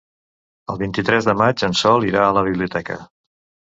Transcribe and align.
El 0.73 0.79
vint-i-tres 0.83 1.27
de 1.29 1.35
maig 1.41 1.65
en 1.69 1.77
Sol 1.81 2.09
irà 2.13 2.25
a 2.25 2.33
la 2.39 2.47
biblioteca. 2.51 2.99